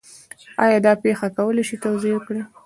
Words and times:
آیا 0.63 0.77
دغه 0.85 1.01
پېښه 1.03 1.27
کولی 1.37 1.63
شئ 1.69 1.77
توضیح 1.85 2.17
کړئ؟ 2.25 2.41